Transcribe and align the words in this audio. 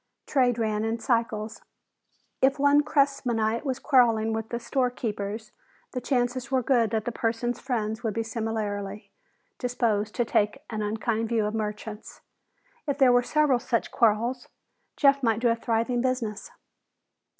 Trade 0.25 0.57
ran 0.57 0.83
in 0.83 0.97
cycles. 0.97 1.61
If 2.41 2.57
one 2.57 2.81
Cressmanite 2.81 3.63
was 3.63 3.77
quarreling 3.77 4.33
with 4.33 4.49
the 4.49 4.59
storekeepers, 4.59 5.51
the 5.91 6.01
chances 6.01 6.49
were 6.49 6.63
good 6.63 6.89
that 6.89 7.05
the 7.05 7.11
person's 7.11 7.59
friends 7.59 8.01
would 8.01 8.15
be 8.15 8.23
similarly 8.23 9.11
disposed 9.59 10.15
to 10.15 10.25
take 10.25 10.63
an 10.71 10.81
unkind 10.81 11.29
view 11.29 11.45
of 11.45 11.53
merchants. 11.53 12.21
If 12.87 12.97
there 12.97 13.11
were 13.11 13.21
several 13.21 13.59
such 13.59 13.91
quarrels, 13.91 14.47
Jeff 14.97 15.21
might 15.21 15.39
do 15.39 15.49
a 15.49 15.55
thriving 15.55 16.01
business. 16.01 16.49